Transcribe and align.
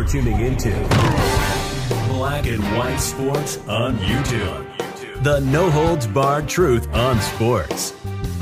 You're 0.00 0.08
tuning 0.08 0.40
into 0.40 0.70
Black 2.08 2.46
and 2.46 2.62
White 2.78 2.96
Sports 2.96 3.58
on 3.68 3.98
YouTube. 3.98 5.22
The 5.22 5.40
no 5.40 5.68
holds 5.68 6.06
barred 6.06 6.48
truth 6.48 6.88
on 6.94 7.20
sports. 7.20 7.90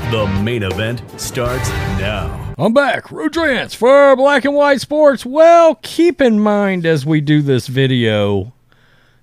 The 0.09 0.25
main 0.41 0.63
event 0.63 1.03
starts 1.19 1.67
now. 1.99 2.55
I'm 2.57 2.73
back, 2.73 3.07
Rudrance 3.07 3.75
for 3.75 4.15
Black 4.15 4.45
and 4.45 4.55
White 4.55 4.79
Sports. 4.79 5.25
Well, 5.25 5.75
keep 5.81 6.21
in 6.21 6.39
mind 6.39 6.85
as 6.85 7.05
we 7.05 7.19
do 7.19 7.41
this 7.41 7.67
video 7.67 8.53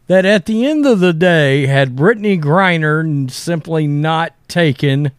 that 0.07 0.27
at 0.27 0.45
the 0.45 0.67
end 0.67 0.85
of 0.85 1.01
the 1.01 1.15
day, 1.15 1.65
had 1.65 1.97
Brittney 1.97 2.39
Griner 2.39 3.31
simply 3.31 3.87
not 3.87 4.35
taken 4.47 5.11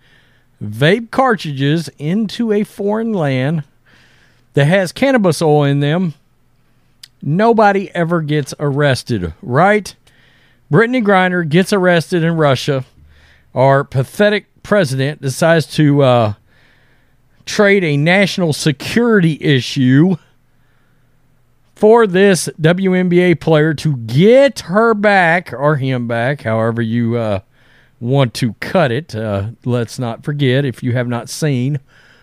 vape 0.64 1.10
cartridges 1.10 1.90
into 1.98 2.52
a 2.52 2.64
foreign 2.64 3.12
land 3.12 3.64
that 4.54 4.66
has 4.66 4.92
cannabis 4.92 5.42
oil 5.42 5.64
in 5.64 5.80
them, 5.80 6.14
nobody 7.22 7.94
ever 7.96 8.22
gets 8.22 8.54
arrested, 8.60 9.34
right? 9.42 9.96
Brittney 10.72 11.04
Griner 11.04 11.48
gets 11.48 11.72
arrested 11.72 12.24
in 12.24 12.36
Russia. 12.36 12.86
Our 13.56 13.84
pathetic 13.84 14.64
president 14.64 15.22
decides 15.22 15.66
to 15.76 16.04
uh, 16.04 16.34
trade 17.46 17.84
a 17.84 17.98
national 17.98 18.54
security 18.54 19.38
issue 19.42 20.18
for 21.74 22.08
this 22.08 22.50
WNBA 22.60 23.40
player 23.40 23.74
to 23.76 23.98
get 23.98 24.62
her 24.62 24.94
back 24.94 25.54
or 25.54 25.78
him 25.78 26.08
back, 26.08 26.42
however 26.42 26.82
you 26.82 27.16
uh, 27.16 27.40
want 28.00 28.34
to 28.36 28.54
cut 28.56 28.92
it. 28.92 29.16
Uh, 29.16 29.50
let's 29.64 30.00
not 30.00 30.24
forget, 30.24 30.66
if 30.66 30.84
you 30.84 30.94
have 30.94 31.08
not 31.08 31.30
seen 31.30 31.80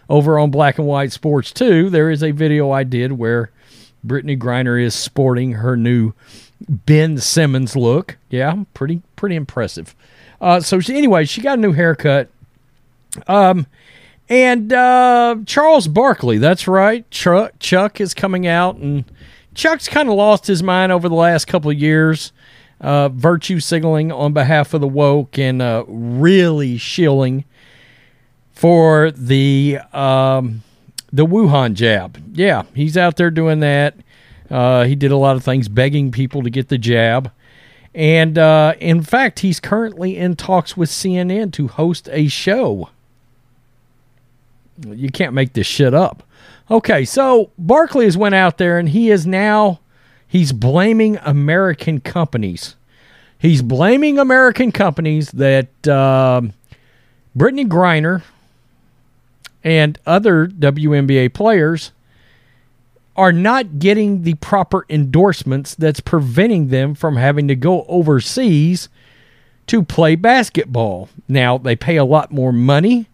over 0.09 0.39
on 0.39 0.51
Black 0.51 0.79
and 0.79 0.87
White 0.87 1.13
Sports 1.13 1.53
2, 1.53 1.89
there 1.89 2.11
is 2.11 2.23
a 2.23 2.33
video 2.33 2.71
I 2.71 2.85
did 2.85 3.13
where 3.13 3.51
Brittney 4.07 4.39
Griner 4.39 4.83
is 4.83 4.95
sporting 4.95 5.53
her 5.53 5.77
new 5.77 6.13
Ben 6.69 7.19
Simmons 7.19 7.77
look. 7.77 8.17
Yeah, 8.31 8.65
pretty 8.75 9.03
pretty 9.17 9.37
impressive. 9.37 9.95
Uh, 10.41 10.61
so 10.61 10.81
she, 10.81 10.97
anyway, 10.97 11.25
she 11.25 11.41
got 11.41 11.59
a 11.59 11.61
new 11.61 11.73
haircut. 11.73 12.29
Um, 13.27 13.67
and 14.29 14.73
uh, 14.73 15.37
Charles 15.47 15.89
Barkley, 15.89 16.39
that's 16.39 16.67
right. 16.67 17.09
Chuck, 17.11 17.53
Chuck 17.59 18.01
is 18.01 18.15
coming 18.15 18.47
out, 18.47 18.77
and 18.77 19.05
Chuck's 19.55 19.89
kind 19.89 20.09
of 20.09 20.15
lost 20.17 20.47
his 20.47 20.63
mind 20.63 20.93
over 20.93 21.09
the 21.09 21.15
last 21.15 21.47
couple 21.47 21.71
of 21.71 21.79
years. 21.79 22.33
Uh, 22.81 23.09
virtue 23.09 23.61
signaling 23.61 24.11
on 24.13 24.33
behalf 24.33 24.75
of 24.75 24.81
the 24.81 24.89
woke 24.89 25.39
and 25.39 25.63
uh, 25.63 25.85
really 25.87 26.77
shilling 26.77 27.45
for 28.53 29.11
the 29.13 29.79
um, 29.93 30.63
the 31.15 31.25
Wuhan 31.25 31.75
jab. 31.75 32.21
Yeah, 32.37 32.65
he's 32.75 32.97
out 32.97 33.17
there 33.17 33.31
doing 33.31 33.61
that. 33.61 33.95
Uh, 34.51 34.85
he 34.85 34.97
did 34.97 35.13
a 35.13 35.17
lot 35.17 35.37
of 35.37 35.45
things, 35.45 35.69
begging 35.69 36.11
people 36.11 36.43
to 36.43 36.51
get 36.51 36.69
the 36.69 36.77
jab. 36.77 37.31
And 37.95 38.37
uh, 38.37 38.75
in 38.81 39.03
fact, 39.03 39.39
he's 39.39 39.61
currently 39.61 40.17
in 40.17 40.35
talks 40.35 40.77
with 40.77 40.91
CNN 40.91 41.53
to 41.53 41.69
host 41.69 42.09
a 42.11 42.27
show. 42.27 42.91
You 44.85 45.09
can't 45.11 45.33
make 45.33 45.53
this 45.53 45.69
shit 45.69 45.95
up. 45.95 46.25
Okay, 46.69 47.05
so 47.05 47.53
Barkley 47.57 48.07
has 48.07 48.17
went 48.17 48.35
out 48.35 48.59
there 48.59 48.79
and 48.79 48.89
he 48.89 49.11
is 49.11 49.25
now 49.25 49.79
he's 50.27 50.51
blaming 50.51 51.17
American 51.19 52.01
companies. 52.01 52.75
He's 53.39 53.63
blaming 53.63 54.19
American 54.19 54.73
companies 54.73 55.31
that 55.31 55.87
uh, 55.87 56.41
Brittney 57.37 57.69
Griner 57.69 58.23
and 59.65 59.99
other 60.07 60.47
WNBA 60.47 61.33
players 61.33 61.93
are 63.17 63.33
not 63.33 63.79
getting 63.79 64.23
the 64.23 64.35
proper 64.35 64.85
endorsements 64.91 65.75
that's 65.75 66.01
preventing 66.01 66.69
them 66.69 66.95
from 66.95 67.17
having 67.17 67.49
to 67.49 67.57
go 67.57 67.85
overseas 67.89 68.89
to 69.67 69.83
play 69.83 70.15
basketball. 70.15 71.09
Now, 71.27 71.57
they 71.57 71.75
pay 71.75 71.97
a 71.97 72.05
lot 72.05 72.31
more 72.31 72.53
money 72.53 73.09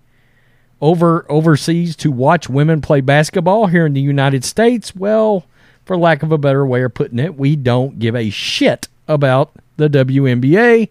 over 0.81 1.31
overseas 1.31 1.94
to 1.94 2.11
watch 2.11 2.49
women 2.49 2.81
play 2.81 3.03
basketball 3.03 3.67
here 3.67 3.87
in 3.87 3.93
the 3.93 4.00
United 4.00 4.44
States. 4.44 4.97
Well, 4.97 5.44
for 5.84 5.97
lack 5.97 6.22
of 6.22 6.32
a 6.32 6.38
better 6.38 6.67
way 6.67 6.82
of 6.82 6.94
putting 6.94 7.19
it, 7.19 7.37
we 7.37 7.55
don't 7.55 7.99
give 7.99 8.17
a 8.17 8.31
shit 8.31 8.88
about 9.06 9.53
the 9.77 9.91
WNBA 9.91 10.88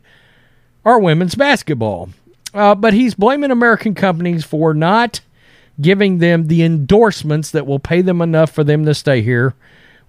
or 0.83 0.99
women's 0.99 1.35
basketball. 1.35 2.09
Uh, 2.53 2.75
but 2.75 2.93
he's 2.93 3.15
blaming 3.15 3.51
American 3.51 3.95
companies 3.95 4.45
for 4.45 4.73
not 4.73 5.21
giving 5.81 6.17
them 6.17 6.47
the 6.47 6.63
endorsements 6.63 7.51
that 7.51 7.65
will 7.65 7.79
pay 7.79 8.01
them 8.01 8.21
enough 8.21 8.51
for 8.51 8.63
them 8.63 8.85
to 8.85 8.93
stay 8.93 9.21
here. 9.21 9.53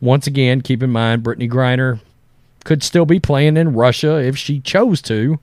Once 0.00 0.26
again, 0.26 0.60
keep 0.60 0.82
in 0.82 0.91
mind, 0.91 1.22
Brittney 1.22 1.50
Griner 1.50 2.00
could 2.64 2.82
still 2.82 3.06
be 3.06 3.20
playing 3.20 3.56
in 3.56 3.75
Russia 3.75 4.16
if 4.16 4.36
she 4.36 4.60
chose 4.60 5.00
to, 5.03 5.38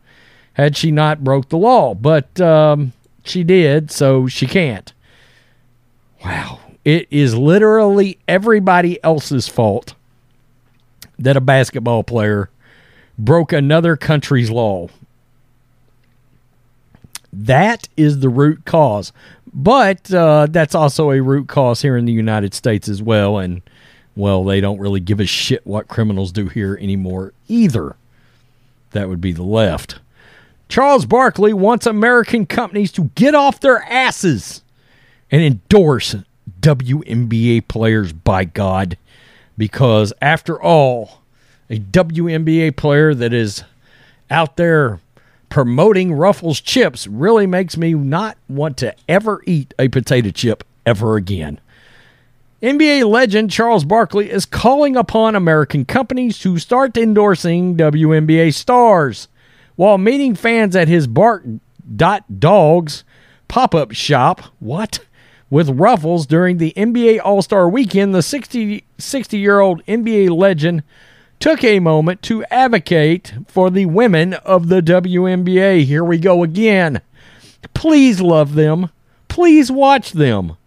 had 0.54 0.76
she 0.76 0.92
not 0.92 1.24
broke 1.24 1.50
the 1.50 1.58
law. 1.58 1.94
But 1.94 2.40
um, 2.42 2.94
she 3.24 3.44
did, 3.44 3.92
so 3.92 4.28
she 4.28 4.48
can't. 4.48 4.92
Wow. 6.24 6.60
It 6.84 7.08
is 7.12 7.36
literally 7.36 8.18
everybody 8.28 9.04
else's 9.04 9.48
fault 9.48 9.94
that 11.20 11.38
a 11.38 11.42
basketball 11.42 12.04
player 12.04 12.50
broke 13.18 13.52
another 13.52 13.98
country's 13.98 14.50
law. 14.50 14.88
That 17.34 17.90
is 17.98 18.20
the 18.20 18.30
root 18.30 18.66
cause. 18.66 19.12
But 19.60 20.14
uh, 20.14 20.46
that's 20.52 20.76
also 20.76 21.10
a 21.10 21.20
root 21.20 21.48
cause 21.48 21.82
here 21.82 21.98
in 21.98 22.06
the 22.06 22.14
United 22.14 22.54
States 22.54 22.88
as 22.88 23.02
well. 23.02 23.40
And, 23.40 23.64
well, 24.16 24.44
they 24.44 24.62
don't 24.62 24.78
really 24.78 25.00
give 25.00 25.20
a 25.20 25.26
shit 25.26 25.66
what 25.66 25.88
criminals 25.88 26.32
do 26.32 26.48
here 26.48 26.78
anymore 26.80 27.34
either. 27.48 27.96
That 28.92 29.10
would 29.10 29.20
be 29.20 29.32
the 29.32 29.44
left. 29.44 30.00
Charles 30.70 31.08
Barkley 31.08 31.54
wants 31.54 31.88
American 31.88 32.46
companies 32.46 32.92
to 32.92 33.06
get 33.16 33.34
off 33.34 33.60
their 33.60 33.82
asses 33.84 34.62
and 35.32 35.42
endorse 35.42 36.16
WNBA 36.62 37.68
players, 37.68 38.14
by 38.14 38.46
God. 38.46 38.96
Because, 39.58 40.14
after 40.22 40.62
all, 40.62 41.24
a 41.68 41.80
WNBA 41.80 42.76
player 42.76 43.16
that 43.16 43.34
is 43.34 43.64
out 44.30 44.56
there 44.56 45.00
promoting 45.50 46.14
Ruffles 46.14 46.62
chips 46.62 47.08
really 47.08 47.48
makes 47.48 47.78
me 47.78 47.94
not 47.94 48.38
want 48.48 48.78
to 48.78 48.96
ever 49.08 49.42
eat 49.46 49.74
a 49.80 49.88
potato 49.88 50.30
chip 50.32 50.64
ever 50.86 51.16
again. 51.16 51.60
NBA 52.62 53.08
legend 53.08 53.52
Charles 53.52 53.86
Barkley 53.86 54.32
is 54.32 54.46
calling 54.46 54.96
upon 54.96 55.36
American 55.36 55.86
companies 55.86 56.40
to 56.40 56.58
start 56.58 56.98
endorsing 56.98 57.78
WNBA 57.78 58.54
stars. 58.54 59.28
While 59.76 60.00
meeting 60.00 60.34
fans 60.34 60.76
at 60.76 60.88
his 60.88 61.06
Bark 61.06 61.44
Dot 61.96 62.40
Dogs 62.40 63.04
pop 63.48 63.76
up 63.76 63.92
shop, 63.92 64.42
what? 64.60 65.00
With 65.52 65.70
Ruffles 65.70 66.26
during 66.26 66.58
the 66.58 66.74
NBA 66.76 67.20
All 67.24 67.44
Star 67.44 67.70
weekend, 67.70 68.16
the 68.16 68.24
60, 68.24 68.84
60 68.98 69.38
year 69.38 69.60
old 69.60 69.86
NBA 69.86 70.36
legend 70.36 70.82
took 71.40 71.64
a 71.64 71.80
moment 71.80 72.22
to 72.24 72.44
advocate 72.46 73.34
for 73.48 73.70
the 73.70 73.86
women 73.86 74.34
of 74.34 74.70
the 74.70 74.82
WNBA. 74.82 75.84
Here 75.84 76.04
we 76.04 76.18
go 76.18 76.44
again. 76.44 77.02
Please 77.74 78.22
love 78.22 78.56
them. 78.56 78.90
Please 79.28 79.72
watch 79.72 80.14
them. 80.14 80.58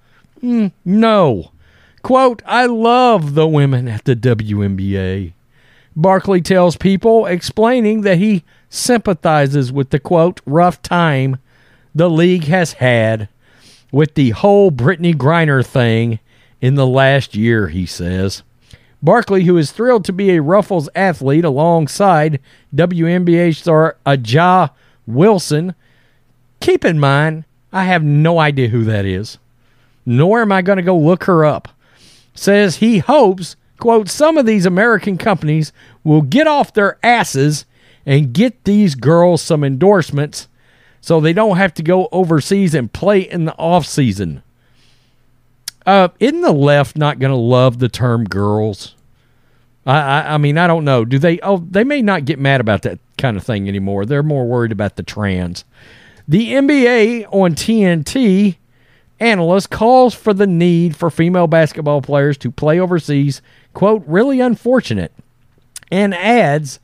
Mm, 0.43 0.73
no. 0.85 1.53
Quote, 2.03 2.43
I 2.47 2.67
love 2.67 3.35
the 3.35 3.47
women 3.47 3.89
at 3.89 4.05
the 4.05 4.17
WNBA. 4.17 5.33
Barkley 5.97 6.41
tells 6.41 6.77
people, 6.77 7.27
explaining 7.27 8.03
that 8.03 8.19
he 8.19 8.45
sympathizes 8.69 9.73
with 9.73 9.91
the 9.91 9.99
quote, 9.99 10.41
rough 10.47 10.81
time 10.83 11.39
the 11.95 12.09
league 12.09 12.45
has 12.45 12.75
had 12.75 13.29
with 13.93 14.15
the 14.15 14.31
whole 14.31 14.71
Brittney 14.71 15.15
Griner 15.15 15.67
thing 15.67 16.21
in 16.61 16.77
the 16.77 16.87
last 16.87 17.35
year, 17.35 17.69
he 17.69 17.87
says. 17.87 18.43
Barkley, 19.03 19.45
who 19.45 19.57
is 19.57 19.73
thrilled 19.73 20.05
to 20.05 20.13
be 20.13 20.31
a 20.31 20.43
Ruffles 20.43 20.89
athlete 20.95 21.45
alongside 21.45 22.41
WNBA 22.75 23.57
star 23.57 23.97
A'ja 24.05 24.71
Wilson. 25.07 25.75
Keep 26.61 26.85
in 26.85 26.99
mind, 26.99 27.45
I 27.73 27.85
have 27.85 28.05
no 28.05 28.39
idea 28.39 28.69
who 28.69 28.85
that 28.85 29.07
is, 29.07 29.39
nor 30.05 30.43
am 30.43 30.53
I 30.53 30.61
going 30.63 30.77
to 30.77 30.83
go 30.83 30.99
look 30.99 31.25
her 31.25 31.45
up. 31.45 31.69
says 32.35 32.77
he 32.77 32.99
hopes, 32.99 33.57
quote, 33.79 34.09
some 34.09 34.37
of 34.37 34.47
these 34.47 34.67
American 34.67 35.17
companies 35.17 35.73
will 36.05 36.23
get 36.23 36.47
off 36.47 36.73
their 36.75 36.99
asses 37.03 37.65
and 38.05 38.33
get 38.33 38.65
these 38.65 38.95
girls 38.95 39.43
some 39.43 39.65
endorsements 39.65 40.49
so 41.01 41.21
they 41.21 41.33
don't 41.33 41.57
have 41.57 41.73
to 41.75 41.83
go 41.83 42.09
overseas 42.13 42.75
and 42.75 42.93
play 42.93 43.21
in 43.21 43.47
the 43.47 43.57
off 43.57 43.87
season. 43.87 44.43
Uh, 45.87 46.09
isn't 46.19 46.43
the 46.43 46.53
left 46.53 46.97
not 46.97 47.19
going 47.19 47.31
to 47.33 47.37
love 47.37 47.79
the 47.79 47.89
term 47.89 48.25
girls? 48.25 48.95
I, 49.87 49.99
I, 49.99 50.35
I 50.35 50.39
mean, 50.39 50.59
I 50.59 50.67
don't 50.67 50.85
know. 50.85 51.05
Do 51.05 51.19
they? 51.19 51.41
Oh, 51.41 51.59
they 51.59 51.85
may 51.85 52.03
not 52.03 52.25
get 52.25 52.39
mad 52.39 52.61
about 52.61 52.83
that 52.83 52.99
kind 53.19 53.37
of 53.37 53.45
thing 53.45 53.69
anymore. 53.69 54.05
They're 54.05 54.23
more 54.23 54.47
worried 54.47 54.73
about 54.73 54.97
the 54.97 55.03
trans. 55.03 55.65
The 56.29 56.53
NBA 56.53 57.27
on 57.33 57.55
TNT 57.55 58.57
analyst 59.19 59.71
calls 59.71 60.15
for 60.15 60.33
the 60.33 60.47
need 60.47 60.97
for 60.97 61.11
female 61.11 61.47
basketball 61.47 62.03
players 62.03 62.39
to 62.39 62.51
play 62.51 62.79
overseas, 62.81 63.43
quote, 63.75 64.03
really 64.07 64.41
unfortunate, 64.41 65.13
and 65.91 66.15
adds 66.15 66.81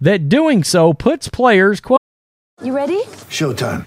that 0.00 0.28
doing 0.28 0.62
so 0.64 0.92
puts 0.94 1.28
players, 1.28 1.80
quote, 1.80 2.00
You 2.62 2.74
ready? 2.74 3.02
Showtime. 3.28 3.86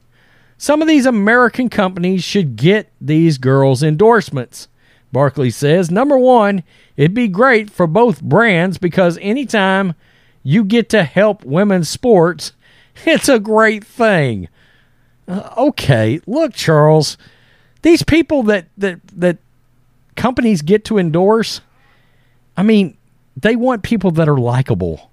Some 0.61 0.83
of 0.83 0.87
these 0.87 1.07
American 1.07 1.69
companies 1.69 2.23
should 2.23 2.55
get 2.55 2.91
these 3.01 3.39
girls 3.39 3.81
endorsements. 3.81 4.67
Barkley 5.11 5.49
says, 5.49 5.89
number 5.89 6.19
one, 6.19 6.61
it'd 6.95 7.15
be 7.15 7.27
great 7.29 7.71
for 7.71 7.87
both 7.87 8.21
brands 8.21 8.77
because 8.77 9.17
anytime 9.23 9.95
you 10.43 10.63
get 10.63 10.87
to 10.89 11.01
help 11.01 11.43
women's 11.43 11.89
sports, 11.89 12.53
it's 13.07 13.27
a 13.27 13.39
great 13.39 13.83
thing. 13.83 14.49
Uh, 15.27 15.49
okay, 15.57 16.21
look, 16.27 16.53
Charles, 16.53 17.17
these 17.81 18.03
people 18.03 18.43
that, 18.43 18.67
that, 18.77 18.99
that 19.15 19.39
companies 20.15 20.61
get 20.61 20.85
to 20.85 20.99
endorse, 20.99 21.61
I 22.55 22.61
mean, 22.61 22.95
they 23.35 23.55
want 23.55 23.81
people 23.81 24.11
that 24.11 24.29
are 24.29 24.37
likable. 24.37 25.09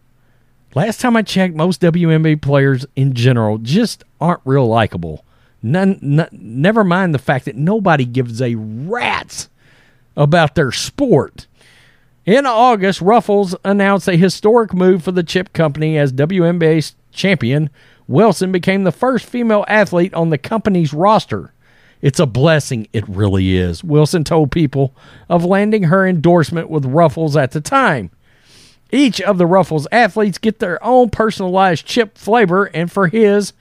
Last 0.75 1.01
time 1.01 1.17
I 1.17 1.23
checked, 1.23 1.55
most 1.55 1.81
WNBA 1.81 2.43
players 2.43 2.85
in 2.95 3.15
general 3.15 3.57
just 3.57 4.05
aren't 4.21 4.43
real 4.45 4.67
likable. 4.69 5.25
None, 5.63 5.99
n- 6.03 6.29
never 6.33 6.85
mind 6.85 7.15
the 7.15 7.19
fact 7.19 7.45
that 7.47 7.57
nobody 7.57 8.05
gives 8.05 8.41
a 8.41 8.55
rat's 8.55 9.49
about 10.17 10.55
their 10.55 10.73
sport. 10.73 11.47
In 12.27 12.45
August, 12.45 13.01
Ruffles 13.01 13.57
announced 13.65 14.09
a 14.09 14.17
historic 14.17 14.75
move 14.75 15.03
for 15.03 15.13
the 15.13 15.23
chip 15.23 15.53
company 15.53 15.97
as 15.97 16.13
WNBA 16.13 16.93
champion. 17.11 17.71
Wilson 18.07 18.53
became 18.53 18.85
the 18.85 18.93
first 18.93 19.25
female 19.25 19.65
athlete 19.69 20.13
on 20.15 20.31
the 20.31 20.39
company's 20.39 20.93
roster. 20.93 21.53
It's 22.01 22.21
a 22.21 22.27
blessing, 22.27 22.87
it 22.93 23.09
really 23.09 23.57
is. 23.57 23.83
Wilson 23.83 24.25
told 24.25 24.53
people 24.53 24.95
of 25.29 25.45
landing 25.45 25.85
her 25.85 26.07
endorsement 26.07 26.71
with 26.71 26.85
Ruffles 26.85 27.37
at 27.37 27.53
the 27.53 27.61
time. 27.61 28.11
Each 28.91 29.21
of 29.21 29.37
the 29.37 29.47
Ruffles 29.47 29.87
athletes 29.91 30.39
get 30.39 30.61
their 30.61 30.83
own 30.85 31.11
personalized 31.11 31.85
chip 31.85 32.17
flavor, 32.17 32.67
and 32.67 32.91
for 32.91 33.09
his, 33.09 33.53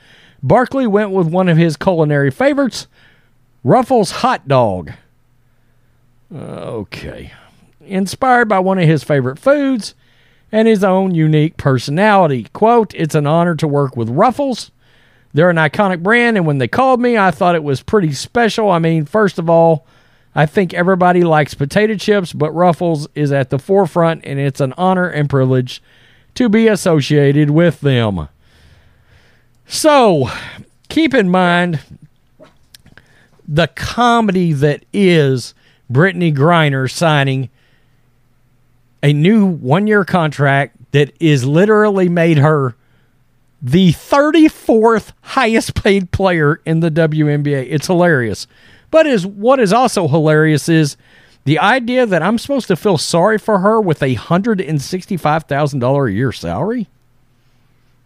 Barkley 0.43 0.87
went 0.87 1.11
with 1.11 1.27
one 1.27 1.49
of 1.49 1.57
his 1.57 1.77
culinary 1.77 2.31
favorites, 2.31 2.87
Ruffles 3.63 4.11
hot 4.11 4.47
dog. 4.47 4.93
Okay. 6.33 7.31
Inspired 7.85 8.47
by 8.47 8.59
one 8.59 8.79
of 8.79 8.87
his 8.87 9.03
favorite 9.03 9.39
foods 9.39 9.95
and 10.51 10.67
his 10.67 10.83
own 10.83 11.13
unique 11.15 11.57
personality. 11.57 12.47
Quote, 12.53 12.93
It's 12.93 13.15
an 13.15 13.27
honor 13.27 13.55
to 13.55 13.67
work 13.67 13.95
with 13.97 14.09
Ruffles. 14.09 14.71
They're 15.33 15.49
an 15.49 15.57
iconic 15.57 16.01
brand, 16.01 16.37
and 16.37 16.45
when 16.45 16.57
they 16.57 16.67
called 16.67 16.99
me, 16.99 17.17
I 17.17 17.31
thought 17.31 17.55
it 17.55 17.63
was 17.63 17.83
pretty 17.83 18.13
special. 18.13 18.71
I 18.71 18.79
mean, 18.79 19.05
first 19.05 19.37
of 19.37 19.49
all, 19.49 19.85
I 20.33 20.45
think 20.45 20.73
everybody 20.73 21.23
likes 21.23 21.53
potato 21.53 21.95
chips, 21.95 22.33
but 22.33 22.51
Ruffles 22.51 23.07
is 23.15 23.31
at 23.31 23.49
the 23.49 23.59
forefront, 23.59 24.23
and 24.25 24.39
it's 24.39 24.61
an 24.61 24.73
honor 24.77 25.07
and 25.09 25.29
privilege 25.29 25.81
to 26.35 26.49
be 26.49 26.67
associated 26.67 27.49
with 27.49 27.81
them. 27.81 28.29
So, 29.67 30.29
keep 30.87 31.13
in 31.13 31.29
mind 31.29 31.81
the 33.47 33.67
comedy 33.67 34.53
that 34.53 34.85
is 34.93 35.53
Brittney 35.91 36.33
Griner 36.33 36.89
signing 36.89 37.49
a 39.03 39.13
new 39.13 39.45
one 39.45 39.85
year 39.87 40.03
contract 40.05 40.77
that 40.91 41.13
is 41.19 41.45
literally 41.45 42.09
made 42.09 42.37
her 42.37 42.75
the 43.61 43.91
34th 43.91 45.11
highest 45.21 45.75
paid 45.75 46.11
player 46.11 46.61
in 46.65 46.79
the 46.79 46.89
WNBA. 46.91 47.67
It's 47.69 47.87
hilarious. 47.87 48.47
But 48.89 49.05
is 49.05 49.25
what 49.25 49.59
is 49.59 49.73
also 49.73 50.07
hilarious 50.07 50.69
is 50.69 50.95
the 51.43 51.59
idea 51.59 52.05
that 52.05 52.21
I'm 52.21 52.37
supposed 52.37 52.67
to 52.67 52.75
feel 52.75 52.97
sorry 52.97 53.37
for 53.37 53.59
her 53.59 53.81
with 53.81 54.01
a 54.01 54.15
$165,000 54.15 56.09
a 56.09 56.13
year 56.13 56.31
salary 56.31 56.87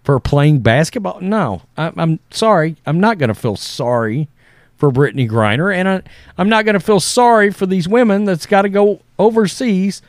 for 0.04 0.20
playing 0.20 0.60
basketball. 0.60 1.20
No, 1.22 1.62
I, 1.78 1.92
I'm 1.96 2.20
sorry. 2.32 2.76
I'm 2.86 3.00
not 3.00 3.18
going 3.18 3.30
to 3.30 3.36
feel 3.36 3.56
sorry 3.56 4.28
for 4.78 4.92
Brittney 4.92 5.30
Griner, 5.30 5.74
and 5.74 5.88
I, 5.88 6.02
I'm 6.38 6.50
not 6.50 6.66
going 6.66 6.74
to 6.74 6.80
feel 6.80 7.00
sorry 7.00 7.52
for 7.52 7.66
these 7.66 7.88
women 7.88 8.26
that's 8.26 8.46
got 8.46 8.64
to 8.64 8.70
go 8.70 9.02
overseas 9.20 10.02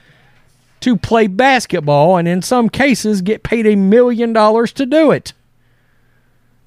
to 0.81 0.97
play 0.97 1.27
basketball 1.27 2.17
and 2.17 2.27
in 2.27 2.43
some 2.43 2.69
cases 2.69 3.23
get 3.23 3.43
paid 3.43 3.67
a 3.67 3.77
million 3.77 4.33
dollars 4.33 4.73
to 4.73 4.87
do 4.87 5.11
it. 5.11 5.33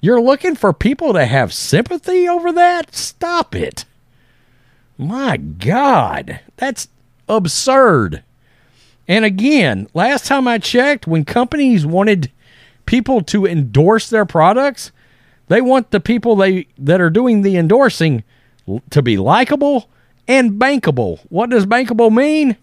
You're 0.00 0.20
looking 0.20 0.54
for 0.54 0.72
people 0.72 1.12
to 1.12 1.26
have 1.26 1.52
sympathy 1.52 2.28
over 2.28 2.52
that? 2.52 2.94
Stop 2.94 3.54
it. 3.54 3.84
My 4.96 5.36
God, 5.36 6.40
that's 6.56 6.88
absurd. 7.28 8.22
And 9.08 9.24
again, 9.24 9.88
last 9.94 10.26
time 10.26 10.48
I 10.48 10.58
checked, 10.58 11.06
when 11.06 11.24
companies 11.24 11.84
wanted 11.84 12.30
people 12.86 13.20
to 13.22 13.46
endorse 13.46 14.08
their 14.08 14.24
products, 14.24 14.92
they 15.48 15.60
want 15.60 15.90
the 15.90 16.00
people 16.00 16.36
they 16.36 16.66
that 16.78 17.00
are 17.00 17.10
doing 17.10 17.42
the 17.42 17.56
endorsing 17.56 18.24
to 18.90 19.02
be 19.02 19.16
likable 19.16 19.88
and 20.26 20.52
bankable. 20.52 21.20
What 21.28 21.50
does 21.50 21.66
bankable 21.66 22.12
mean? 22.12 22.56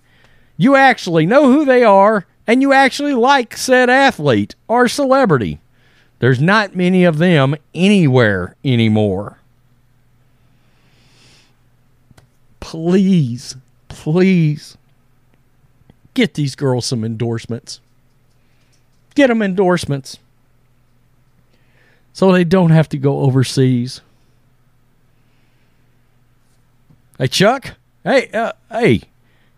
You 0.58 0.76
actually 0.76 1.26
know 1.26 1.52
who 1.52 1.66
they 1.66 1.84
are 1.84 2.26
and 2.46 2.62
you 2.62 2.74
actually 2.74 3.14
like 3.14 3.56
said 3.56 3.90
athlete 3.90 4.56
or 4.68 4.88
celebrity. 4.88 5.60
There's 6.20 6.42
not 6.42 6.76
many 6.76 7.04
of 7.04 7.18
them 7.18 7.56
anywhere 7.74 8.56
anymore. 8.64 9.40
Please, 12.60 13.56
please 13.90 14.78
get 16.14 16.36
these 16.36 16.56
girls 16.56 16.86
some 16.86 17.04
endorsements. 17.04 17.82
Get 19.16 19.28
them 19.28 19.42
endorsements 19.42 20.18
so 22.14 22.32
they 22.32 22.44
don't 22.44 22.70
have 22.70 22.88
to 22.90 22.98
go 22.98 23.22
overseas. 23.22 24.02
Hey, 27.18 27.28
Chuck. 27.28 27.76
Hey, 28.04 28.30
uh, 28.32 28.54
hey, 28.72 29.02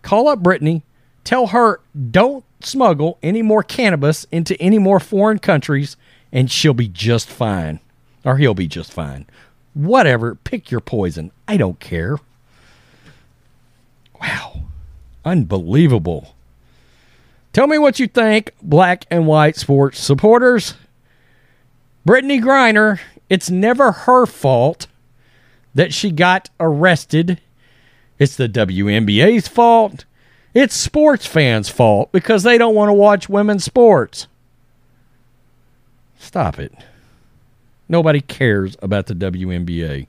call 0.02 0.28
up 0.28 0.42
Brittney. 0.42 0.84
Tell 1.24 1.48
her 1.48 1.82
don't 2.12 2.46
smuggle 2.62 3.18
any 3.24 3.42
more 3.42 3.64
cannabis 3.64 4.26
into 4.32 4.60
any 4.62 4.78
more 4.78 5.00
foreign 5.00 5.40
countries, 5.40 5.98
and 6.32 6.52
she'll 6.52 6.74
be 6.74 6.88
just 6.88 7.30
fine. 7.30 7.80
Or 8.24 8.38
he'll 8.38 8.54
be 8.54 8.68
just 8.68 8.92
fine. 8.92 9.26
Whatever. 9.74 10.36
Pick 10.36 10.72
your 10.72 10.82
poison. 10.82 11.32
I 11.48 11.58
don't 11.58 11.80
care. 11.80 12.18
Wow. 14.22 14.64
Unbelievable. 15.24 16.35
Tell 17.56 17.68
me 17.68 17.78
what 17.78 18.02
you 18.02 18.08
think, 18.10 18.52
black 18.62 19.06
and 19.10 19.26
white 19.26 19.56
sports 19.56 19.98
supporters. 19.98 20.74
Brittney 22.06 22.44
Griner, 22.44 23.00
it's 23.30 23.50
never 23.50 23.94
her 23.94 24.26
fault 24.26 24.88
that 25.74 25.94
she 25.94 26.12
got 26.12 26.50
arrested. 26.60 27.40
It's 28.20 28.36
the 28.36 28.50
WNBA's 28.50 29.48
fault. 29.48 30.04
It's 30.54 30.76
sports 30.76 31.26
fans' 31.26 31.70
fault 31.70 32.12
because 32.12 32.44
they 32.44 32.58
don't 32.58 32.76
want 32.76 32.90
to 32.90 32.94
watch 32.94 33.30
women's 33.30 33.64
sports. 33.64 34.28
Stop 36.20 36.60
it. 36.60 36.74
Nobody 37.88 38.20
cares 38.20 38.76
about 38.82 39.06
the 39.06 39.16
WNBA. 39.16 40.08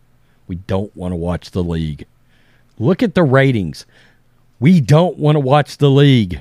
We 0.49 0.57
don't 0.57 0.97
want 0.97 1.13
to 1.13 1.17
watch 1.17 1.53
the 1.53 1.63
league. 1.63 2.07
Look 2.81 3.05
at 3.05 3.15
the 3.15 3.23
ratings. 3.23 3.87
We 4.59 4.81
don't 4.81 5.17
want 5.17 5.37
to 5.37 5.41
watch 5.41 5.77
the 5.77 5.91
league. 5.91 6.41